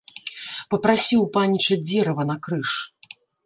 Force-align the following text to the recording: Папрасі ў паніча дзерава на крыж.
Папрасі 0.73 1.13
ў 1.23 1.25
паніча 1.37 1.75
дзерава 1.85 2.23
на 2.33 2.41
крыж. 2.49 2.69